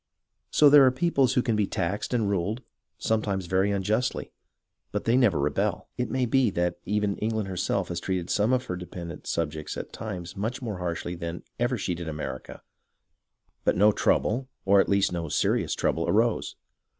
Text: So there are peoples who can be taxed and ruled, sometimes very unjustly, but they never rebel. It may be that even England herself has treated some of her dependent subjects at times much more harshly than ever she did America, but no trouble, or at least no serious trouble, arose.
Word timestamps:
So 0.49 0.67
there 0.67 0.83
are 0.83 0.89
peoples 0.91 1.35
who 1.35 1.43
can 1.43 1.55
be 1.55 1.67
taxed 1.67 2.11
and 2.11 2.27
ruled, 2.27 2.63
sometimes 2.97 3.45
very 3.45 3.69
unjustly, 3.69 4.33
but 4.91 5.03
they 5.03 5.15
never 5.15 5.37
rebel. 5.39 5.89
It 5.95 6.09
may 6.09 6.25
be 6.25 6.49
that 6.49 6.79
even 6.85 7.17
England 7.19 7.47
herself 7.47 7.89
has 7.89 7.99
treated 7.99 8.31
some 8.31 8.51
of 8.51 8.65
her 8.65 8.75
dependent 8.75 9.27
subjects 9.27 9.77
at 9.77 9.93
times 9.93 10.35
much 10.35 10.59
more 10.59 10.79
harshly 10.79 11.13
than 11.13 11.43
ever 11.59 11.77
she 11.77 11.93
did 11.93 12.07
America, 12.07 12.63
but 13.63 13.77
no 13.77 13.91
trouble, 13.91 14.47
or 14.65 14.79
at 14.81 14.89
least 14.89 15.11
no 15.11 15.29
serious 15.29 15.75
trouble, 15.75 16.09
arose. 16.09 16.55